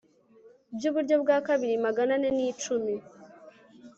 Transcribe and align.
by 0.75 0.83
uburyo 0.89 1.15
bwa 1.23 1.37
kabiri 1.47 1.73
magana 1.85 2.11
ane 2.17 2.29
n 2.37 2.39
icumi 2.49 2.93